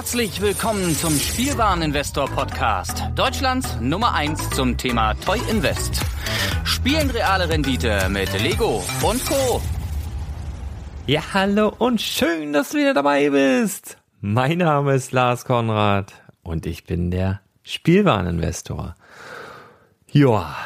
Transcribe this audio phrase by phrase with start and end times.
[0.00, 3.02] Herzlich willkommen zum Spielwareninvestor Podcast.
[3.16, 6.00] Deutschlands Nummer 1 zum Thema Toy Invest.
[6.64, 9.60] Spielen reale Rendite mit Lego und Co.
[11.06, 13.98] Ja, hallo und schön, dass du wieder dabei bist.
[14.22, 18.94] Mein Name ist Lars Konrad und ich bin der Spielwareninvestor.
[20.10, 20.56] Ja,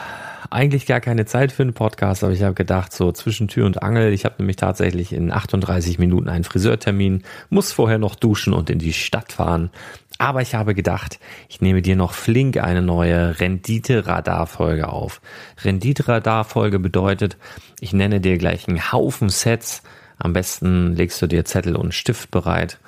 [0.55, 3.82] eigentlich gar keine Zeit für einen Podcast, aber ich habe gedacht, so zwischen Tür und
[3.82, 8.70] Angel, ich habe nämlich tatsächlich in 38 Minuten einen Friseurtermin, muss vorher noch duschen und
[8.70, 9.70] in die Stadt fahren.
[10.19, 15.20] Aber ich habe gedacht, ich nehme dir noch flink eine neue Rendite-Radar-Folge auf.
[15.65, 17.37] Rendite-Radar-Folge bedeutet,
[17.80, 19.82] ich nenne dir gleich einen Haufen Sets.
[20.18, 22.79] Am besten legst du dir Zettel und Stift bereit,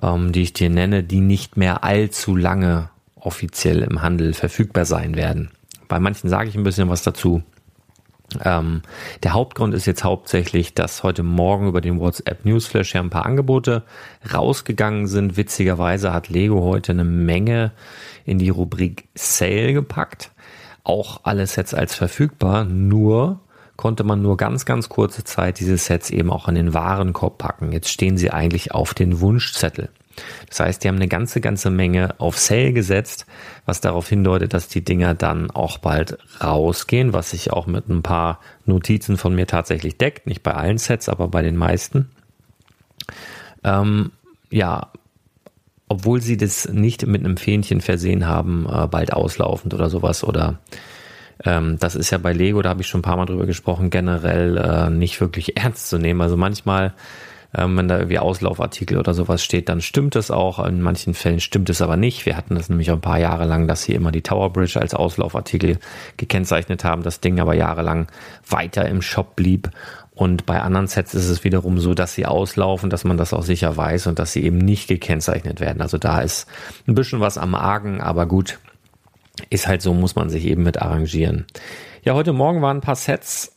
[0.00, 5.14] ähm, die ich dir nenne, die nicht mehr allzu lange offiziell im Handel verfügbar sein
[5.14, 5.50] werden.
[5.92, 7.42] Bei manchen sage ich ein bisschen was dazu.
[8.42, 8.80] Ähm,
[9.22, 13.26] der Hauptgrund ist jetzt hauptsächlich, dass heute Morgen über den WhatsApp Newsflash ja ein paar
[13.26, 13.82] Angebote
[14.32, 15.36] rausgegangen sind.
[15.36, 17.72] Witzigerweise hat Lego heute eine Menge
[18.24, 20.30] in die Rubrik Sale gepackt.
[20.82, 23.40] Auch alle Sets als verfügbar, nur
[23.76, 27.70] konnte man nur ganz, ganz kurze Zeit diese Sets eben auch in den Warenkorb packen.
[27.70, 29.90] Jetzt stehen sie eigentlich auf den Wunschzettel.
[30.48, 33.26] Das heißt, die haben eine ganze, ganze Menge auf Sale gesetzt,
[33.64, 38.02] was darauf hindeutet, dass die Dinger dann auch bald rausgehen, was sich auch mit ein
[38.02, 40.26] paar Notizen von mir tatsächlich deckt.
[40.26, 42.10] Nicht bei allen Sets, aber bei den meisten.
[43.64, 44.12] Ähm,
[44.50, 44.92] ja,
[45.88, 50.58] obwohl sie das nicht mit einem Fähnchen versehen haben, äh, bald auslaufend oder sowas oder
[51.44, 53.90] ähm, das ist ja bei Lego, da habe ich schon ein paar Mal drüber gesprochen,
[53.90, 56.20] generell äh, nicht wirklich ernst zu nehmen.
[56.20, 56.94] Also manchmal
[57.54, 60.64] ähm, wenn da irgendwie Auslaufartikel oder sowas steht, dann stimmt es auch.
[60.64, 62.24] In manchen Fällen stimmt es aber nicht.
[62.24, 64.80] Wir hatten das nämlich auch ein paar Jahre lang, dass sie immer die Tower Bridge
[64.80, 65.78] als Auslaufartikel
[66.16, 68.06] gekennzeichnet haben, das Ding aber jahrelang
[68.48, 69.70] weiter im Shop blieb.
[70.14, 73.42] Und bei anderen Sets ist es wiederum so, dass sie auslaufen, dass man das auch
[73.42, 75.82] sicher weiß und dass sie eben nicht gekennzeichnet werden.
[75.82, 76.46] Also da ist
[76.86, 78.58] ein bisschen was am Argen, aber gut,
[79.50, 81.46] ist halt so, muss man sich eben mit arrangieren.
[82.02, 83.54] Ja, heute Morgen waren ein paar Sets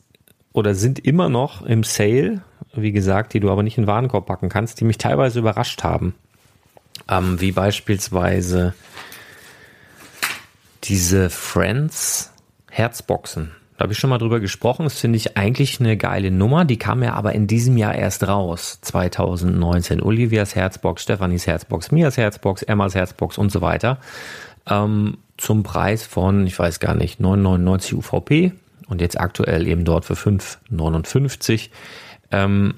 [0.52, 2.42] oder sind immer noch im Sale
[2.82, 5.82] wie gesagt, die du aber nicht in den Warenkorb packen kannst, die mich teilweise überrascht
[5.84, 6.14] haben.
[7.08, 8.74] Ähm, wie beispielsweise
[10.84, 12.32] diese Friends
[12.70, 13.52] Herzboxen.
[13.76, 14.84] Da habe ich schon mal drüber gesprochen.
[14.84, 16.64] Das finde ich eigentlich eine geile Nummer.
[16.64, 18.78] Die kam ja aber in diesem Jahr erst raus.
[18.82, 20.02] 2019.
[20.02, 23.98] Olivias Herzbox, Stefanis Herzbox, Mias Herzbox, Emmas Herzbox und so weiter.
[24.68, 28.52] Ähm, zum Preis von, ich weiß gar nicht, 9,99 UVP.
[28.88, 31.68] Und jetzt aktuell eben dort für 5,59.
[32.30, 32.74] Ähm,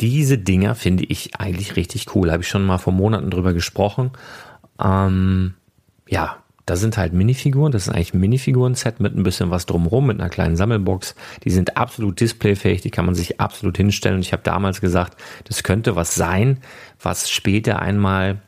[0.00, 2.30] diese Dinger finde ich eigentlich richtig cool.
[2.30, 4.12] Habe ich schon mal vor Monaten drüber gesprochen.
[4.82, 5.54] Ähm,
[6.08, 7.72] ja, da sind halt Minifiguren.
[7.72, 11.16] Das ist eigentlich ein Minifiguren-Set mit ein bisschen was drumherum, mit einer kleinen Sammelbox.
[11.44, 14.16] Die sind absolut displayfähig, die kann man sich absolut hinstellen.
[14.16, 16.58] Und ich habe damals gesagt, das könnte was sein,
[17.00, 18.40] was später einmal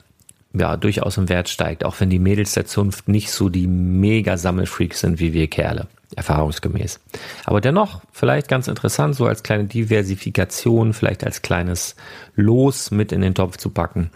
[0.53, 4.37] ja durchaus im Wert steigt, auch wenn die Mädels der Zunft nicht so die mega
[4.37, 7.00] Sammelfreaks sind wie wir Kerle erfahrungsgemäß.
[7.44, 11.97] Aber dennoch vielleicht ganz interessant, so als kleine Diversifikation, vielleicht als kleines
[12.34, 14.10] Los mit in den Topf zu packen.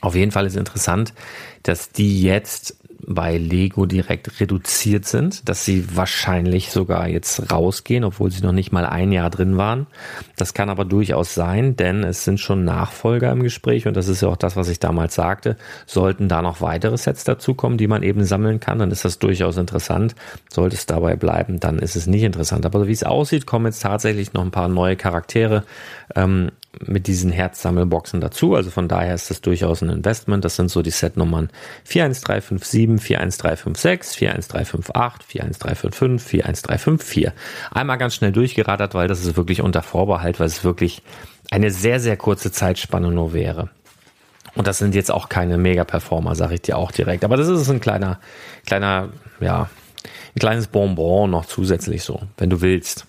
[0.00, 1.14] Auf jeden Fall ist interessant,
[1.62, 8.30] dass die jetzt bei Lego direkt reduziert sind, dass sie wahrscheinlich sogar jetzt rausgehen, obwohl
[8.30, 9.86] sie noch nicht mal ein Jahr drin waren.
[10.36, 14.22] Das kann aber durchaus sein, denn es sind schon Nachfolger im Gespräch und das ist
[14.22, 15.56] ja auch das, was ich damals sagte.
[15.86, 19.56] Sollten da noch weitere Sets dazukommen, die man eben sammeln kann, dann ist das durchaus
[19.56, 20.14] interessant.
[20.50, 22.66] Sollte es dabei bleiben, dann ist es nicht interessant.
[22.66, 25.64] Aber wie es aussieht, kommen jetzt tatsächlich noch ein paar neue Charaktere.
[26.14, 26.50] Ähm,
[26.84, 28.54] mit diesen Herzsammelboxen dazu.
[28.54, 30.44] Also von daher ist das durchaus ein Investment.
[30.44, 31.50] Das sind so die Setnummern
[31.84, 37.32] 41357, 41356, 41358, 41355, 41354.
[37.70, 41.02] Einmal ganz schnell durchgerattert, weil das ist wirklich unter Vorbehalt, weil es wirklich
[41.50, 43.70] eine sehr, sehr kurze Zeitspanne nur wäre.
[44.54, 47.24] Und das sind jetzt auch keine Mega-Performer, sage ich dir auch direkt.
[47.24, 48.18] Aber das ist ein kleiner,
[48.64, 49.10] kleiner,
[49.40, 49.68] ja,
[50.34, 53.06] ein kleines Bonbon noch zusätzlich so, wenn du willst.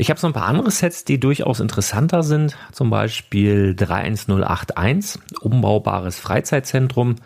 [0.00, 2.56] Ich habe so ein paar andere Sets, die durchaus interessanter sind.
[2.70, 7.16] Zum Beispiel 31081, umbaubares Freizeitzentrum.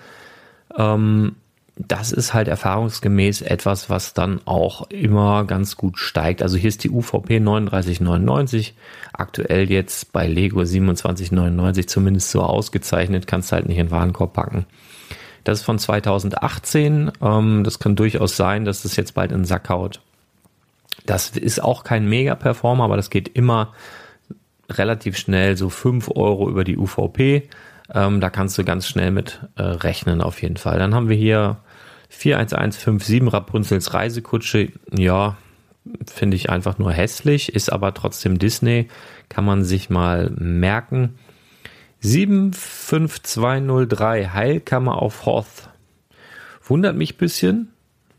[0.79, 1.37] Ähm,
[1.77, 6.43] das ist halt erfahrungsgemäß etwas, was dann auch immer ganz gut steigt.
[6.43, 8.73] Also hier ist die UVP 39,99,
[9.13, 14.65] aktuell jetzt bei Lego 27,99 zumindest so ausgezeichnet, kannst halt nicht in den Warenkorb packen.
[15.45, 17.13] Das ist von 2018.
[17.21, 20.01] Ähm, das kann durchaus sein, dass das jetzt bald in den Sack haut.
[21.07, 23.73] Das ist auch kein Mega-Performer, aber das geht immer
[24.69, 27.49] relativ schnell, so 5 Euro über die UVP.
[27.95, 30.79] Ähm, da kannst du ganz schnell mit äh, rechnen auf jeden Fall.
[30.79, 31.59] Dann haben wir hier
[32.09, 34.69] 41157 Rapunzels Reisekutsche.
[34.91, 35.37] Ja,
[36.11, 38.89] finde ich einfach nur hässlich, ist aber trotzdem Disney,
[39.29, 41.19] kann man sich mal merken.
[42.01, 45.69] 75203 Heilkammer auf Hoth.
[46.65, 47.72] Wundert mich ein bisschen.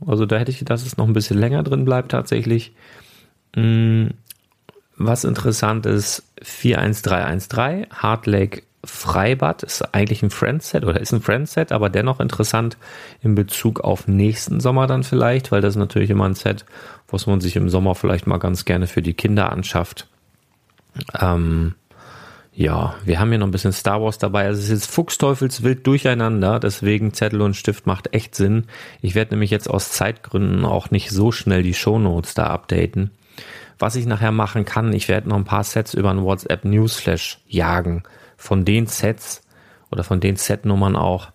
[0.05, 2.73] Also da hätte ich, dass es noch ein bisschen länger drin bleibt tatsächlich.
[3.55, 4.11] Hm,
[4.97, 11.71] was interessant ist, 41313 Hard Lake Freibad ist eigentlich ein Friendset oder ist ein Friendset,
[11.71, 12.77] aber dennoch interessant
[13.21, 16.65] in Bezug auf nächsten Sommer dann vielleicht, weil das natürlich immer ein Set,
[17.07, 20.09] was man sich im Sommer vielleicht mal ganz gerne für die Kinder anschafft.
[21.19, 21.75] Ähm,
[22.55, 24.45] ja, wir haben hier noch ein bisschen Star Wars dabei.
[24.45, 28.65] Also es ist jetzt Fuchsteufelswild durcheinander, deswegen Zettel und Stift macht echt Sinn.
[29.01, 33.09] Ich werde nämlich jetzt aus Zeitgründen auch nicht so schnell die Shownotes da updaten.
[33.79, 37.39] Was ich nachher machen kann, ich werde noch ein paar Sets über einen WhatsApp Newsflash
[37.47, 38.03] jagen.
[38.37, 39.41] Von den Sets
[39.91, 41.29] oder von den Setnummern auch,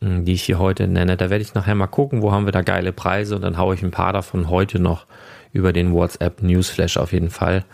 [0.00, 1.18] hm, die ich hier heute nenne.
[1.18, 3.74] Da werde ich nachher mal gucken, wo haben wir da geile Preise und dann haue
[3.74, 5.04] ich ein paar davon heute noch
[5.52, 7.64] über den WhatsApp Newsflash auf jeden Fall.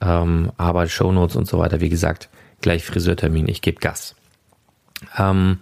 [0.00, 2.28] Ähm, aber Shownotes und so weiter, wie gesagt,
[2.60, 4.14] gleich Friseurtermin, ich gebe Gas.
[5.16, 5.60] Ähm,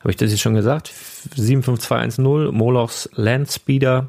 [0.00, 0.88] Habe ich das jetzt schon gesagt?
[0.88, 4.08] 75210, Molochs Landspeeder.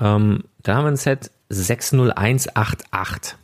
[0.00, 3.36] Ähm, da haben wir ein Set 60188.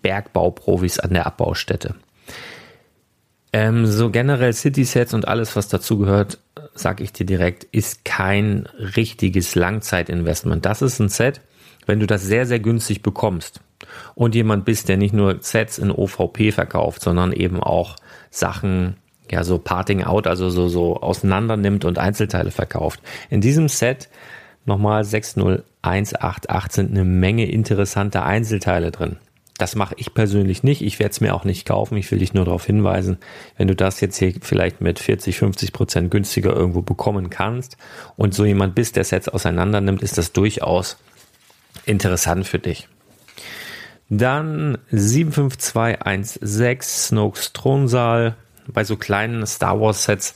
[0.00, 1.96] Bergbauprofis an der Abbaustätte.
[3.52, 6.38] Ähm, so generell City-Sets und alles, was dazugehört,
[6.74, 10.64] sag ich dir direkt, ist kein richtiges Langzeitinvestment.
[10.64, 11.40] Das ist ein Set,
[11.86, 13.60] wenn du das sehr, sehr günstig bekommst
[14.14, 17.96] und jemand bist, der nicht nur Sets in OVP verkauft, sondern eben auch
[18.30, 18.96] Sachen,
[19.30, 23.00] ja, so Parting Out, also so, so auseinander nimmt und Einzelteile verkauft.
[23.30, 24.08] In diesem Set
[24.64, 29.16] nochmal 60188 sind eine Menge interessanter Einzelteile drin.
[29.58, 30.82] Das mache ich persönlich nicht.
[30.82, 31.96] Ich werde es mir auch nicht kaufen.
[31.96, 33.18] Ich will dich nur darauf hinweisen,
[33.56, 37.76] wenn du das jetzt hier vielleicht mit 40, 50 Prozent günstiger irgendwo bekommen kannst
[38.16, 40.96] und so jemand bist, der Sets auseinander nimmt, ist das durchaus
[41.86, 42.88] interessant für dich.
[44.10, 48.36] Dann 75216 Snokes Thronsaal.
[48.66, 50.34] Bei so kleinen Star Wars Sets,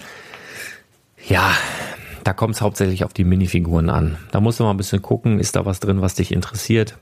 [1.28, 1.52] ja,
[2.24, 4.16] da kommt es hauptsächlich auf die Minifiguren an.
[4.30, 6.96] Da musst du mal ein bisschen gucken, ist da was drin, was dich interessiert.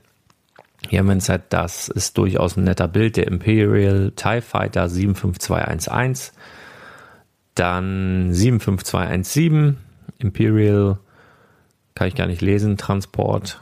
[0.89, 4.89] Hier haben wir ein Set, das ist durchaus ein netter Bild, der Imperial TIE Fighter
[4.89, 6.33] 75211.
[7.55, 9.77] Dann 75217,
[10.17, 10.97] Imperial,
[11.95, 13.61] kann ich gar nicht lesen, Transport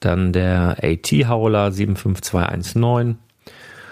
[0.00, 3.18] dann der AT Howler 75219.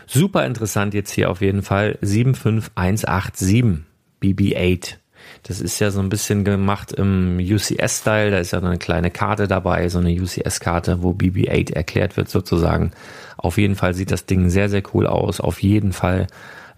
[0.07, 3.85] Super interessant jetzt hier auf jeden Fall 75187
[4.23, 4.97] BB8.
[5.45, 8.31] Das ist ja so ein bisschen gemacht im UCS-Style.
[8.31, 12.93] Da ist ja eine kleine Karte dabei, so eine UCS-Karte, wo BB8 erklärt wird sozusagen.
[13.37, 15.41] Auf jeden Fall sieht das Ding sehr, sehr cool aus.
[15.41, 16.27] Auf jeden Fall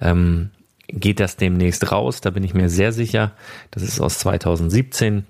[0.00, 0.50] ähm,
[0.88, 2.20] geht das demnächst raus.
[2.20, 3.32] Da bin ich mir sehr sicher.
[3.70, 5.26] Das ist aus 2017.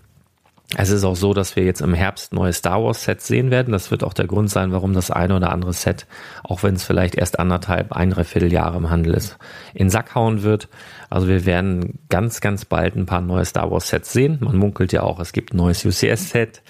[0.77, 3.73] Es ist auch so, dass wir jetzt im Herbst neue Star Wars Sets sehen werden.
[3.73, 6.07] Das wird auch der Grund sein, warum das eine oder andere Set,
[6.43, 9.39] auch wenn es vielleicht erst anderthalb, ein, dreiviertel Jahre im Handel ist,
[9.73, 10.69] in Sack hauen wird.
[11.11, 14.39] Also wir werden ganz, ganz bald ein paar neue Star Wars Sets sehen.
[14.41, 16.63] Man munkelt ja auch, es gibt ein neues UCS Set.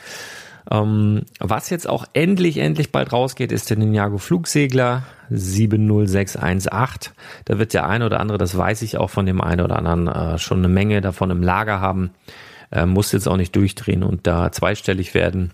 [0.71, 7.13] Ähm, was jetzt auch endlich, endlich bald rausgeht, ist der Ninjago Flugsegler 70618.
[7.45, 10.09] Da wird der eine oder andere, das weiß ich auch von dem einen oder anderen,
[10.09, 12.11] äh, schon eine Menge davon im Lager haben.
[12.71, 15.53] Äh, muss jetzt auch nicht durchdrehen und da zweistellig werden.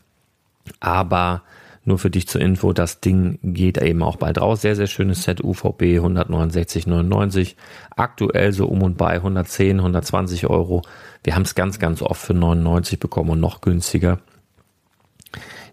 [0.81, 1.43] Aber
[1.85, 4.61] nur für dich zur Info, das Ding geht eben auch bald raus.
[4.61, 7.55] Sehr, sehr schönes Set UVB 169,99.
[7.97, 10.83] Aktuell so um und bei 110, 120 Euro.
[11.25, 14.21] Wir haben es ganz, ganz oft für 99 bekommen und noch günstiger.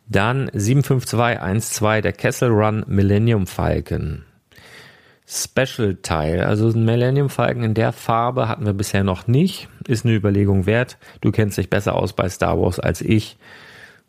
[0.08, 4.24] Dann 75212, der Kessel Run Millennium Falcon.
[5.27, 6.41] Special-Teil.
[6.41, 9.67] Also ein Millennium Falcon in der Farbe hatten wir bisher noch nicht.
[9.86, 10.98] Ist eine Überlegung wert.
[11.19, 13.38] Du kennst dich besser aus bei Star Wars als ich.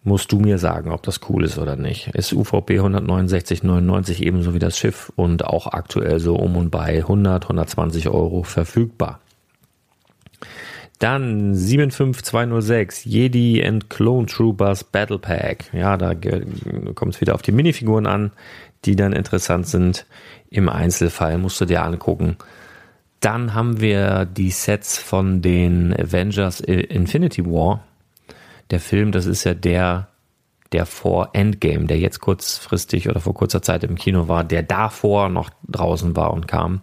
[0.05, 2.15] Musst du mir sagen, ob das cool ist oder nicht.
[2.15, 7.45] Ist UVP 169,99 ebenso wie das Schiff und auch aktuell so um und bei 100,
[7.45, 9.21] 120 Euro verfügbar.
[10.99, 15.71] Dann 75206 Jedi and Clone Troopers Battle Pack.
[15.73, 16.15] Ja, da
[16.95, 18.33] kommt es wieder auf die Minifiguren an,
[18.85, 20.07] die dann interessant sind.
[20.51, 22.37] Im Einzelfall musst du dir angucken.
[23.21, 27.85] Dann haben wir die Sets von den Avengers Infinity War.
[28.71, 30.09] Der Film, das ist ja der,
[30.73, 35.29] der vor Endgame, der jetzt kurzfristig oder vor kurzer Zeit im Kino war, der davor
[35.29, 36.83] noch draußen war und kam.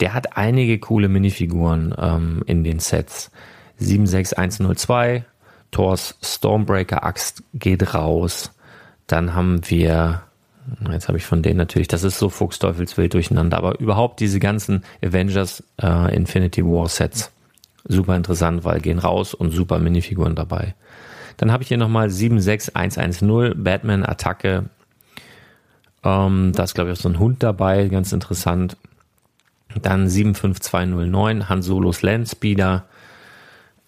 [0.00, 3.30] Der hat einige coole Minifiguren ähm, in den Sets.
[3.78, 5.24] 76102,
[5.70, 8.52] Thors Stormbreaker Axt geht raus.
[9.06, 10.22] Dann haben wir
[10.90, 14.84] Jetzt habe ich von denen natürlich, das ist so Fuchsteufelswild durcheinander, aber überhaupt diese ganzen
[15.04, 17.32] Avengers äh, Infinity War Sets.
[17.84, 20.74] Super interessant, weil gehen raus und super Minifiguren dabei.
[21.36, 24.66] Dann habe ich hier nochmal 76110 Batman Attacke.
[26.04, 28.76] Ähm, da ist glaube ich auch so ein Hund dabei, ganz interessant.
[29.80, 32.84] Dann 75209 Han Solos Landspeeder.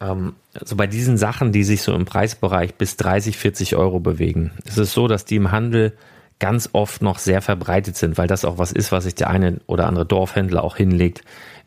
[0.00, 4.53] Ähm, also bei diesen Sachen, die sich so im Preisbereich bis 30, 40 Euro bewegen,
[4.64, 5.93] ist es so, dass die im Handel
[6.41, 9.61] ganz oft noch sehr verbreitet sind, weil das auch was ist, was sich der eine
[9.67, 11.23] oder andere Dorfhändler auch hinlegt.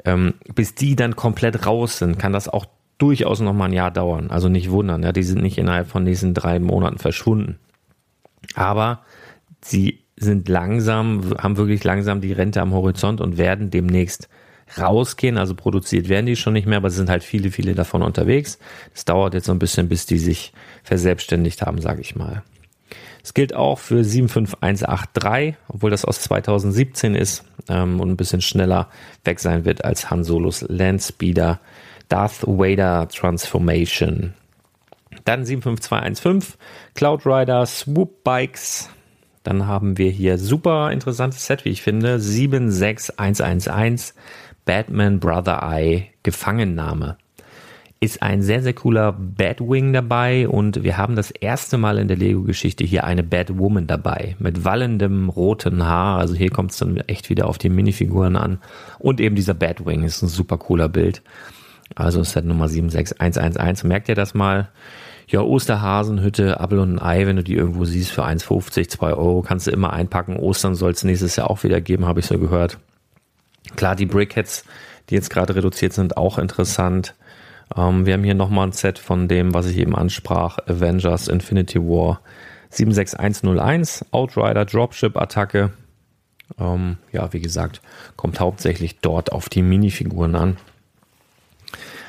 [0.06, 2.66] Ähm, bis die dann komplett raus sind, kann das auch
[2.98, 4.30] durchaus noch mal ein Jahr dauern.
[4.30, 7.60] Also nicht wundern, ja, die sind nicht innerhalb von diesen drei Monaten verschwunden.
[8.56, 9.02] Aber
[9.64, 14.30] sie sind langsam, haben wirklich langsam die Rente am Horizont und werden demnächst
[14.78, 15.38] rausgehen.
[15.38, 18.60] Also produziert werden die schon nicht mehr, aber es sind halt viele, viele davon unterwegs.
[18.94, 22.44] Es dauert jetzt so ein bisschen, bis die sich verselbstständigt haben, sage ich mal.
[23.24, 28.90] Es gilt auch für 75183, obwohl das aus 2017 ist ähm, und ein bisschen schneller
[29.26, 31.60] weg sein wird als Han Solos Landspeeder
[32.10, 34.34] Darth Vader Transformation.
[35.26, 36.58] Dann 75215
[36.96, 38.90] Cloud Rider Swoop Bikes.
[39.48, 42.20] Dann haben wir hier super interessantes Set, wie ich finde.
[42.20, 44.14] 76111
[44.66, 47.16] Batman Brother Eye Gefangennahme
[48.02, 52.18] ist ein sehr, sehr cooler Batwing dabei und wir haben das erste Mal in der
[52.18, 56.20] Lego-Geschichte hier eine Batwoman dabei mit wallendem roten Haar.
[56.20, 58.60] Also hier kommt es dann echt wieder auf die Minifiguren an.
[59.00, 61.22] Und eben dieser Batwing ist ein super cooler Bild.
[61.96, 63.86] Also Set Nummer 76111.
[63.86, 64.68] Merkt ihr das mal?
[65.30, 69.42] Ja, Osterhasenhütte, Apfel und ein Ei, wenn du die irgendwo siehst für 1,50, 2 Euro,
[69.42, 70.38] kannst du immer einpacken.
[70.38, 72.78] Ostern soll es nächstes Jahr auch wieder geben, habe ich so gehört.
[73.76, 74.64] Klar, die Brickheads,
[75.10, 77.14] die jetzt gerade reduziert sind, auch interessant.
[77.76, 81.80] Ähm, wir haben hier nochmal ein Set von dem, was ich eben ansprach, Avengers Infinity
[81.80, 82.22] War
[82.70, 85.72] 76101, Outrider Dropship Attacke.
[86.58, 87.82] Ähm, ja, wie gesagt,
[88.16, 90.58] kommt hauptsächlich dort auf die Minifiguren an.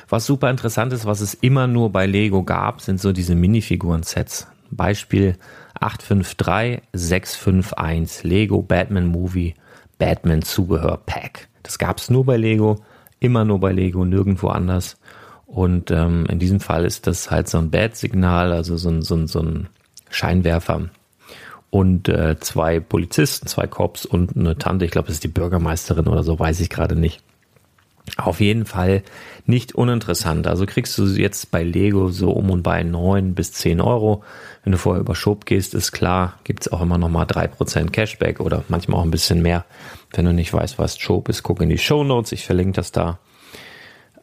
[0.09, 4.47] Was super interessant ist, was es immer nur bei Lego gab, sind so diese Minifiguren-Sets.
[4.71, 5.37] Beispiel
[5.79, 9.53] 853 651 Lego Batman Movie
[9.99, 11.47] Batman Zubehör Pack.
[11.61, 12.77] Das gab es nur bei Lego,
[13.19, 14.97] immer nur bei Lego, nirgendwo anders.
[15.45, 19.15] Und ähm, in diesem Fall ist das halt so ein Bad-Signal, also so ein, so
[19.15, 19.69] ein, so ein
[20.09, 20.89] Scheinwerfer.
[21.69, 26.07] Und äh, zwei Polizisten, zwei Cops und eine Tante, ich glaube, das ist die Bürgermeisterin
[26.07, 27.21] oder so, weiß ich gerade nicht.
[28.17, 29.03] Auf jeden Fall
[29.45, 30.47] nicht uninteressant.
[30.47, 34.23] Also kriegst du jetzt bei Lego so um und bei neun bis zehn Euro.
[34.63, 37.93] Wenn du vorher über Shop gehst, ist klar, gibt's auch immer noch mal drei Prozent
[37.93, 39.65] Cashback oder manchmal auch ein bisschen mehr.
[40.13, 42.31] Wenn du nicht weißt, was Shop ist, guck in die Show Notes.
[42.31, 43.19] Ich verlinke das da.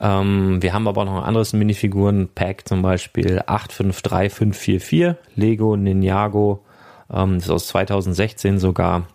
[0.01, 6.65] Ähm, wir haben aber noch ein anderes Minifiguren-Pack, zum Beispiel 853544 Lego Ninjago.
[7.13, 9.07] Ähm, das ist aus 2016 sogar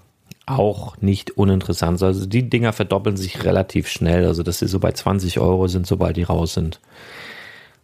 [0.58, 2.02] auch nicht uninteressant.
[2.02, 4.26] Also die Dinger verdoppeln sich relativ schnell.
[4.26, 6.80] Also dass sie so bei 20 Euro sind, sobald die raus sind.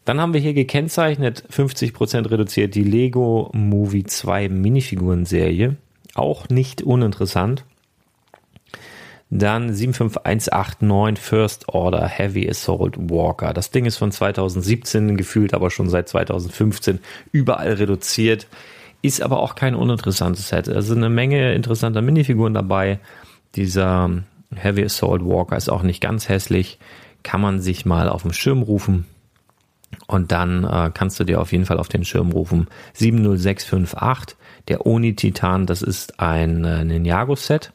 [0.06, 5.76] Dann haben wir hier gekennzeichnet 50% reduziert die Lego Movie 2 Minifiguren-Serie.
[6.16, 7.66] Auch nicht uninteressant.
[9.30, 13.54] Dann 75189 First Order Heavy Assault Walker.
[13.54, 17.00] Das Ding ist von 2017 gefühlt, aber schon seit 2015
[17.34, 18.48] überall reduziert.
[19.02, 20.68] Ist aber auch kein uninteressantes Set.
[20.70, 23.00] Also eine Menge interessanter Minifiguren dabei.
[23.56, 24.10] Dieser
[24.56, 26.80] Heavy Assault Walker ist auch nicht ganz hässlich.
[27.24, 29.06] Kann man sich mal auf dem Schirm rufen.
[30.08, 32.68] Und dann äh, kannst du dir auf jeden Fall auf den Schirm rufen.
[32.94, 34.38] 70658,
[34.68, 37.72] der Oni Titan, das ist ein äh, Ninjago-Set.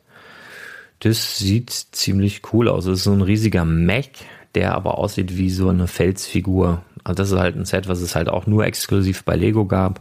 [1.01, 2.87] Das sieht ziemlich cool aus.
[2.87, 4.11] Es ist so ein riesiger Mech,
[4.55, 6.83] der aber aussieht wie so eine Felsfigur.
[7.03, 10.01] Also das ist halt ein Set, was es halt auch nur exklusiv bei Lego gab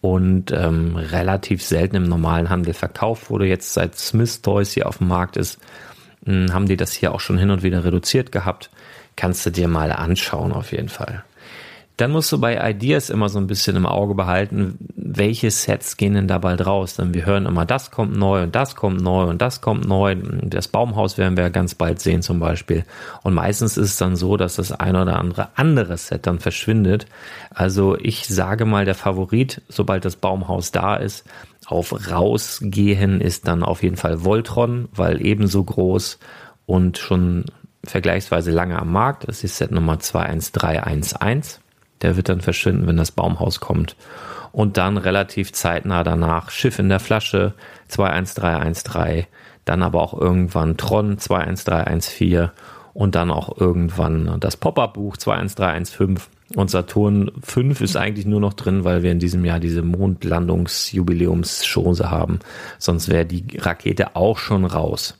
[0.00, 3.46] und ähm, relativ selten im normalen Handel verkauft wurde.
[3.46, 5.58] Jetzt seit Smith Toys hier auf dem Markt ist,
[6.24, 8.70] hm, haben die das hier auch schon hin und wieder reduziert gehabt.
[9.16, 11.24] Kannst du dir mal anschauen auf jeden Fall.
[12.00, 16.14] Dann musst du bei Ideas immer so ein bisschen im Auge behalten, welche Sets gehen
[16.14, 16.96] denn da bald raus.
[16.96, 20.16] Denn wir hören immer, das kommt neu und das kommt neu und das kommt neu.
[20.44, 22.84] Das Baumhaus werden wir ganz bald sehen zum Beispiel.
[23.22, 27.04] Und meistens ist es dann so, dass das ein oder andere andere Set dann verschwindet.
[27.50, 31.26] Also ich sage mal, der Favorit, sobald das Baumhaus da ist,
[31.66, 36.18] auf rausgehen ist dann auf jeden Fall Voltron, weil ebenso groß
[36.64, 37.44] und schon
[37.84, 39.28] vergleichsweise lange am Markt.
[39.28, 41.60] Das ist Set Nummer 21311.
[42.02, 43.96] Der wird dann verschwinden, wenn das Baumhaus kommt.
[44.52, 47.54] Und dann relativ zeitnah danach Schiff in der Flasche
[47.88, 49.26] 21313.
[49.64, 52.50] Dann aber auch irgendwann Tron 21314
[52.94, 56.18] und dann auch irgendwann das Pop-Up-Buch 21315.
[56.56, 62.10] Und Saturn 5 ist eigentlich nur noch drin, weil wir in diesem Jahr diese Mondlandungsjubiläumschance
[62.10, 62.40] haben.
[62.78, 65.16] Sonst wäre die Rakete auch schon raus.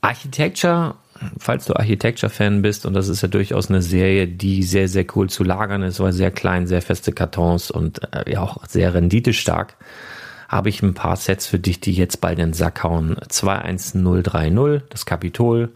[0.00, 0.96] Architecture
[1.38, 5.28] falls du Architecture-Fan bist, und das ist ja durchaus eine Serie, die sehr, sehr cool
[5.28, 9.76] zu lagern ist, weil sehr klein, sehr feste Kartons und äh, ja auch sehr renditestark,
[10.48, 13.16] habe ich ein paar Sets für dich, die jetzt bald in den Sack hauen.
[13.28, 15.72] 21030, das Kapitol,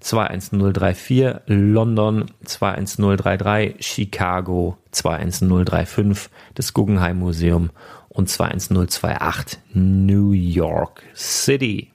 [0.00, 7.70] 21034 London, 21033 Chicago, 21035 das Guggenheim Museum
[8.10, 11.93] und 21028 New York City.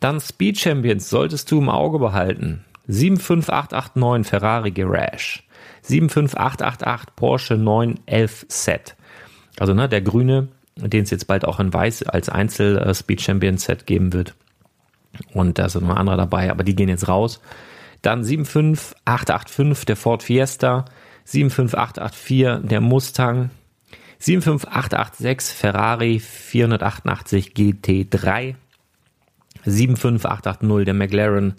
[0.00, 2.64] Dann Speed Champions solltest du im Auge behalten.
[2.88, 5.42] 75889 Ferrari Garage.
[5.82, 8.96] 75888 Porsche 911 Set.
[9.58, 13.20] Also ne, der grüne, den es jetzt bald auch in weiß als Einzel äh, Speed
[13.20, 14.34] Champion Set geben wird.
[15.34, 17.40] Und da sind noch andere dabei, aber die gehen jetzt raus.
[18.02, 20.86] Dann 75885 der Ford Fiesta,
[21.24, 23.50] 75884 der Mustang,
[24.18, 28.54] 75886 Ferrari 488 GT3,
[29.64, 31.54] 75880 der McLaren,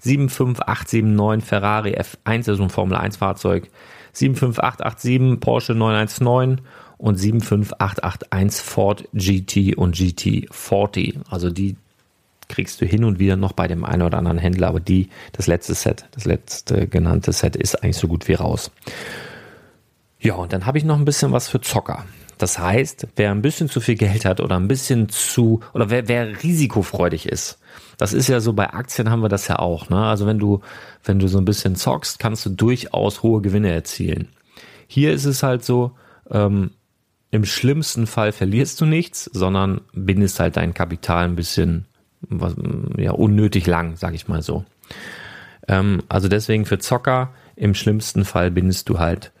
[0.00, 3.70] 75879 Ferrari F1, also ein Formel 1 Fahrzeug,
[4.12, 6.60] 75887 Porsche 919
[6.98, 11.16] und 75881 Ford GT und GT40.
[11.28, 11.76] Also die
[12.48, 15.46] kriegst du hin und wieder noch bei dem einen oder anderen Händler, aber die, das
[15.46, 18.70] letzte Set, das letzte genannte Set ist eigentlich so gut wie raus.
[20.20, 22.04] Ja, und dann habe ich noch ein bisschen was für Zocker.
[22.38, 26.08] Das heißt, wer ein bisschen zu viel Geld hat oder ein bisschen zu, oder wer,
[26.08, 27.58] wer risikofreudig ist,
[27.96, 29.88] das ist ja so, bei Aktien haben wir das ja auch.
[29.88, 29.98] Ne?
[29.98, 30.60] Also wenn du,
[31.04, 34.28] wenn du so ein bisschen zockst, kannst du durchaus hohe Gewinne erzielen.
[34.86, 35.92] Hier ist es halt so,
[36.30, 36.72] ähm,
[37.30, 41.86] im schlimmsten Fall verlierst du nichts, sondern bindest halt dein Kapital ein bisschen
[42.20, 42.54] was,
[42.96, 44.64] ja, unnötig lang, sag ich mal so.
[45.68, 49.32] Ähm, also deswegen für Zocker, im schlimmsten Fall bindest du halt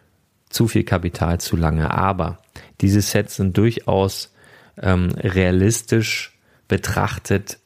[0.56, 1.90] zu viel Kapital zu lange.
[1.90, 2.38] Aber
[2.80, 4.32] diese Sets sind durchaus
[4.80, 6.36] ähm, realistisch
[6.66, 7.58] betrachtet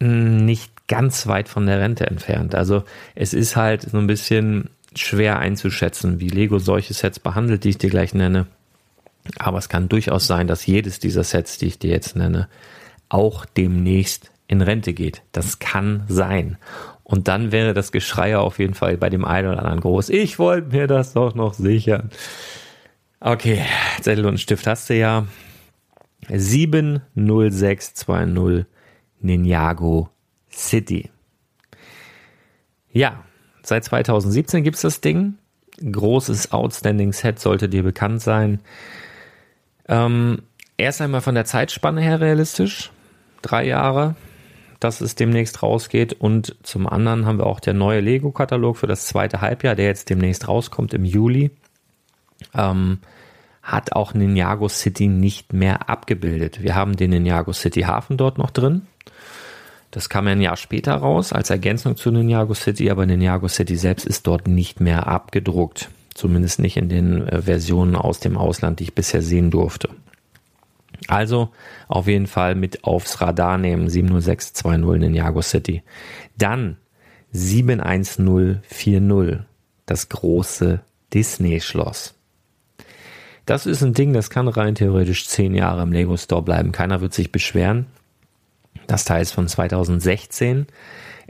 [0.00, 2.54] nicht ganz weit von der Rente entfernt.
[2.54, 7.70] Also es ist halt so ein bisschen schwer einzuschätzen, wie Lego solche Sets behandelt, die
[7.70, 8.46] ich dir gleich nenne.
[9.38, 12.48] Aber es kann durchaus sein, dass jedes dieser Sets, die ich dir jetzt nenne,
[13.08, 15.22] auch demnächst in Rente geht.
[15.32, 16.58] Das kann sein.
[17.10, 20.10] Und dann wäre das Geschrei auf jeden Fall bei dem einen oder anderen groß.
[20.10, 22.10] Ich wollte mir das doch noch sichern.
[23.18, 23.64] Okay,
[24.02, 25.24] Zettel und Stift hast du ja.
[26.28, 28.66] 70620
[29.20, 30.10] Ninjago
[30.52, 31.08] City.
[32.92, 33.24] Ja,
[33.62, 35.38] seit 2017 gibt es das Ding.
[35.80, 38.60] Großes Outstanding Set sollte dir bekannt sein.
[39.88, 40.42] Ähm,
[40.76, 42.90] erst einmal von der Zeitspanne her realistisch.
[43.40, 44.14] Drei Jahre,
[44.80, 46.12] dass es demnächst rausgeht.
[46.12, 50.10] Und zum anderen haben wir auch der neue Lego-Katalog für das zweite Halbjahr, der jetzt
[50.10, 51.50] demnächst rauskommt im Juli.
[52.54, 52.98] Ähm,
[53.62, 56.62] hat auch Ninjago City nicht mehr abgebildet.
[56.62, 58.86] Wir haben den Ninjago City Hafen dort noch drin.
[59.90, 64.06] Das kam ein Jahr später raus als Ergänzung zu Ninjago City, aber Ninjago City selbst
[64.06, 65.90] ist dort nicht mehr abgedruckt.
[66.14, 69.90] Zumindest nicht in den äh, Versionen aus dem Ausland, die ich bisher sehen durfte.
[71.06, 71.50] Also
[71.86, 75.82] auf jeden Fall mit aufs Radar nehmen 70620 Ninjago City.
[76.36, 76.78] Dann
[77.32, 79.40] 71040,
[79.86, 80.80] das große
[81.14, 82.14] Disney-Schloss.
[83.46, 86.72] Das ist ein Ding, das kann rein theoretisch zehn Jahre im Lego Store bleiben.
[86.72, 87.86] Keiner wird sich beschweren.
[88.86, 90.66] Das Teil ist von 2016.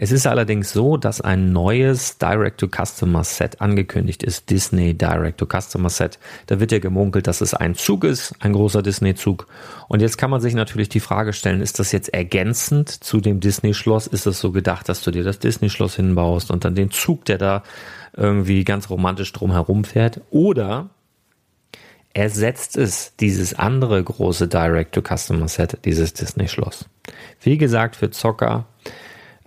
[0.01, 4.49] Es ist allerdings so, dass ein neues Direct-to-Customer-Set angekündigt ist.
[4.49, 6.21] Disney Direct-to-Customer-Set.
[6.47, 9.49] Da wird ja gemunkelt, dass es ein Zug ist, ein großer Disney-Zug.
[9.89, 13.41] Und jetzt kann man sich natürlich die Frage stellen, ist das jetzt ergänzend zu dem
[13.41, 14.07] Disney-Schloss?
[14.07, 17.39] Ist es so gedacht, dass du dir das Disney-Schloss hinbaust und dann den Zug, der
[17.39, 17.65] da
[18.17, 20.21] irgendwie ganz romantisch drum herum fährt?
[20.31, 20.91] Oder
[22.15, 26.85] ersetzt es dieses andere große Direct-to-Customer-Set, dieses Disney-Schloss.
[27.41, 28.67] Wie gesagt, für Zocker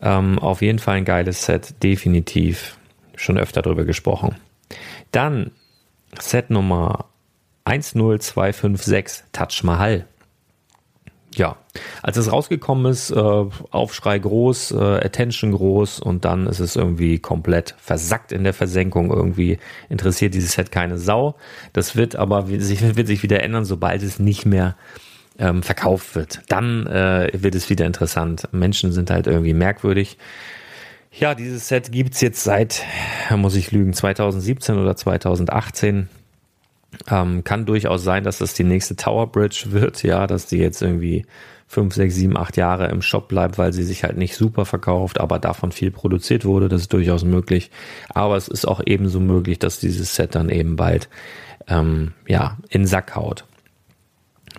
[0.02, 2.78] ähm, auf jeden Fall ein geiles Set, definitiv.
[3.16, 4.36] Schon öfter darüber gesprochen.
[5.12, 5.52] Dann
[6.20, 7.06] Set Nummer
[7.66, 10.06] 10256, Touch Mahal
[11.36, 11.56] ja,
[12.02, 17.20] als es rausgekommen ist, äh, Aufschrei groß, äh, Attention groß und dann ist es irgendwie
[17.20, 19.12] komplett versackt in der Versenkung.
[19.12, 19.58] Irgendwie
[19.90, 21.36] interessiert dieses Set keine Sau.
[21.74, 24.76] Das wird aber sich, wird sich wieder ändern, sobald es nicht mehr
[25.42, 26.42] ähm, verkauft wird.
[26.48, 28.48] Dann äh, wird es wieder interessant.
[28.52, 30.18] Menschen sind halt irgendwie merkwürdig.
[31.12, 32.86] Ja, dieses Set gibt's jetzt seit,
[33.36, 36.08] muss ich lügen, 2017 oder 2018.
[37.10, 40.82] Ähm, kann durchaus sein, dass das die nächste Tower Bridge wird, ja, dass die jetzt
[40.82, 41.26] irgendwie
[41.68, 45.20] fünf, sechs, sieben, acht Jahre im Shop bleibt, weil sie sich halt nicht super verkauft,
[45.20, 46.68] aber davon viel produziert wurde.
[46.68, 47.72] Das ist durchaus möglich.
[48.10, 51.10] Aber es ist auch ebenso möglich, dass dieses Set dann eben bald
[51.68, 53.46] ähm, ja in Sack haut.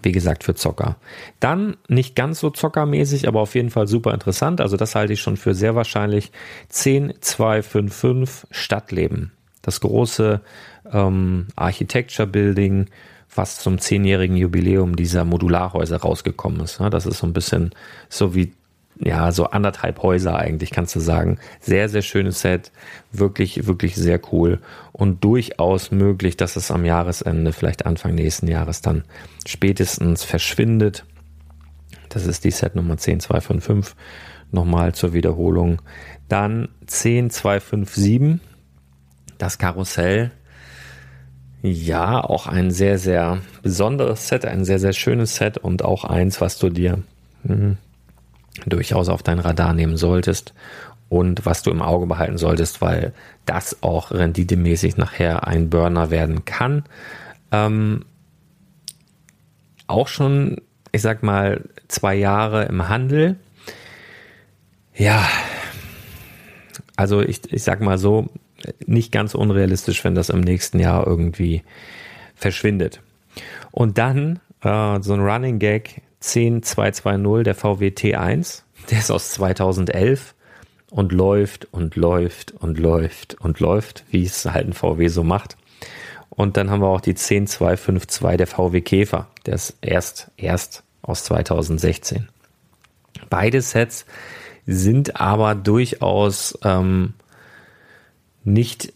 [0.03, 0.97] Wie gesagt, für Zocker.
[1.41, 4.61] Dann nicht ganz so zockermäßig, aber auf jeden Fall super interessant.
[4.61, 6.33] Also das halte ich schon für sehr wahrscheinlich.
[6.69, 9.33] 10255 Stadtleben.
[9.63, 10.41] Das große
[10.93, 12.89] ähm, Architecture Building
[13.35, 16.81] was zum zehnjährigen Jubiläum dieser Modularhäuser rausgekommen ist.
[16.81, 17.71] Das ist so ein bisschen
[18.09, 18.53] so wie
[19.05, 21.39] ja, so anderthalb Häuser eigentlich, kannst du sagen.
[21.61, 22.71] Sehr, sehr schönes Set.
[23.11, 24.61] Wirklich, wirklich sehr cool.
[24.93, 29.03] Und durchaus möglich, dass es am Jahresende, vielleicht Anfang nächsten Jahres dann
[29.47, 31.05] spätestens verschwindet.
[32.11, 33.97] Das ist die Set Nummer 10255.
[34.53, 35.83] Nochmal zur Wiederholung.
[36.29, 38.41] Dann 10257.
[39.39, 40.31] Das Karussell.
[41.63, 46.41] Ja, auch ein sehr, sehr besonderes Set, ein sehr, sehr schönes Set und auch eins,
[46.41, 47.03] was du dir
[47.47, 47.79] hm,
[48.67, 50.55] durchaus auf dein Radar nehmen solltest
[51.09, 53.13] und was du im Auge behalten solltest, weil
[53.45, 56.85] das auch renditemäßig nachher ein Burner werden kann.
[57.51, 58.05] Ähm,
[59.87, 60.57] auch schon,
[60.91, 63.37] ich sag mal, zwei Jahre im Handel.
[64.95, 65.27] Ja,
[66.97, 68.29] also ich, ich sag mal so,
[68.87, 71.63] nicht ganz unrealistisch, wenn das im nächsten Jahr irgendwie
[72.35, 73.01] verschwindet.
[73.71, 78.63] Und dann äh, so ein Running Gag, 10220, der VW T1.
[78.91, 80.35] Der ist aus 2011
[80.91, 85.57] und läuft und läuft und läuft und läuft, wie es halt ein VW so macht.
[86.31, 89.29] Und dann haben wir auch die 10252, der VW Käfer.
[89.47, 92.29] Der ist erst, erst aus 2016.
[93.29, 94.07] Beide Sets
[94.67, 97.15] sind aber durchaus ähm,
[98.45, 98.93] nicht,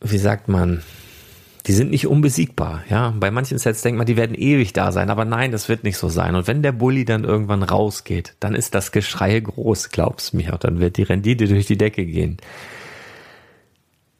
[0.00, 0.82] wie sagt man,
[1.66, 2.82] die sind nicht unbesiegbar.
[2.88, 5.84] Ja, bei manchen Sets denkt man, die werden ewig da sein, aber nein, das wird
[5.84, 6.34] nicht so sein.
[6.34, 10.54] Und wenn der Bully dann irgendwann rausgeht, dann ist das Geschrei groß, glaub's mir.
[10.54, 12.38] Und dann wird die Rendite durch die Decke gehen.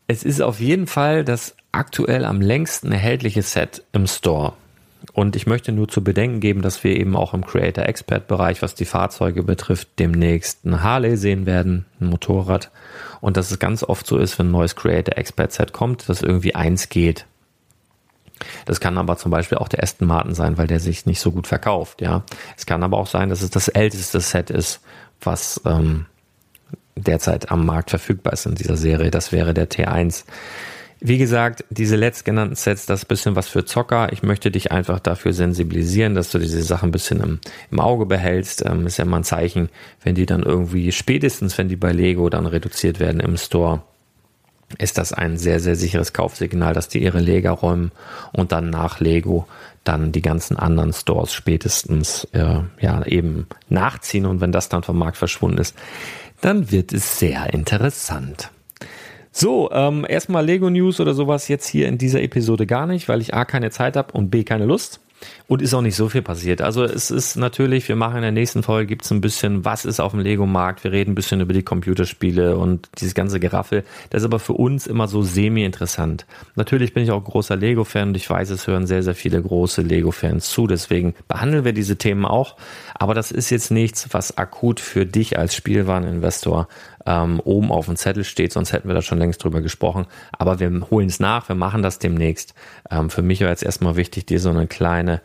[0.07, 4.53] Es ist auf jeden Fall das aktuell am längsten erhältliche Set im Store.
[5.13, 8.63] Und ich möchte nur zu bedenken geben, dass wir eben auch im Creator Expert Bereich,
[8.63, 12.71] was die Fahrzeuge betrifft, demnächst ein Harley sehen werden, ein Motorrad.
[13.21, 16.23] Und dass es ganz oft so ist, wenn ein neues Creator Expert Set kommt, dass
[16.23, 17.27] irgendwie eins geht.
[18.67, 21.33] Das kann aber zum Beispiel auch der Aston Martin sein, weil der sich nicht so
[21.33, 22.01] gut verkauft.
[22.01, 22.25] Ja,
[22.57, 24.81] es kann aber auch sein, dass es das älteste Set ist,
[25.21, 26.07] was ähm,
[26.97, 29.11] derzeit am Markt verfügbar ist in dieser Serie.
[29.11, 30.25] Das wäre der T1.
[31.05, 34.13] Wie gesagt, diese letztgenannten Sets, das ist ein bisschen was für Zocker.
[34.13, 37.41] Ich möchte dich einfach dafür sensibilisieren, dass du diese Sachen ein bisschen im,
[37.73, 38.65] im Auge behältst.
[38.65, 39.69] Ähm, ist ja mal ein Zeichen,
[40.05, 43.83] wenn die dann irgendwie spätestens, wenn die bei Lego dann reduziert werden im Store,
[44.79, 47.93] ist das ein sehr, sehr sicheres Kaufsignal, dass die ihre Leger räumen
[48.33, 49.47] und dann nach Lego
[49.85, 54.99] dann die ganzen anderen Stores spätestens äh, ja eben nachziehen und wenn das dann vom
[54.99, 55.77] Markt verschwunden ist,
[56.41, 58.51] dann wird es sehr interessant.
[59.33, 63.23] So, ähm, erstmal Lego News oder sowas jetzt hier in dieser Episode gar nicht, weil
[63.23, 65.01] ich A keine Zeit habe und B keine Lust.
[65.47, 66.63] Und ist auch nicht so viel passiert.
[66.63, 69.85] Also es ist natürlich, wir machen in der nächsten Folge, gibt es ein bisschen, was
[69.85, 70.85] ist auf dem Lego-Markt.
[70.85, 73.85] Wir reden ein bisschen über die Computerspiele und dieses ganze Geraffel.
[74.11, 76.27] Das ist aber für uns immer so semi-interessant.
[76.55, 79.83] Natürlich bin ich auch großer Lego-Fan und ich weiß, es hören sehr, sehr viele große
[79.83, 80.67] Lego-Fans zu.
[80.67, 82.57] Deswegen behandeln wir diese Themen auch.
[82.95, 86.69] Aber das ist jetzt nichts, was akut für dich als Spielwareninvestor
[87.07, 90.07] ähm, oben auf dem Zettel steht, sonst hätten wir da schon längst drüber gesprochen.
[90.33, 92.55] Aber wir holen es nach, wir machen das demnächst.
[92.91, 95.21] Ähm, für mich war jetzt erstmal wichtig, dir so eine kleine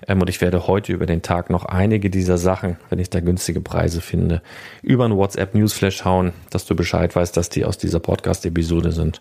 [0.09, 3.21] Ähm, und ich werde heute über den Tag noch einige dieser Sachen, wenn ich da
[3.21, 4.43] günstige Preise finde,
[4.83, 9.21] über ein WhatsApp Newsflash hauen, dass du Bescheid weißt, dass die aus dieser Podcast-Episode sind.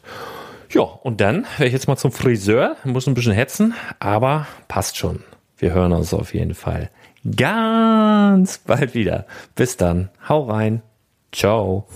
[0.69, 4.97] Ja, und dann werde ich jetzt mal zum Friseur, muss ein bisschen hetzen, aber passt
[4.97, 5.23] schon.
[5.57, 6.89] Wir hören uns auf jeden Fall
[7.37, 9.25] ganz bald wieder.
[9.55, 10.09] Bis dann.
[10.27, 10.81] Hau rein.
[11.31, 11.87] Ciao.